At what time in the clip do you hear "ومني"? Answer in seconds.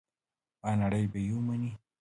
1.35-1.71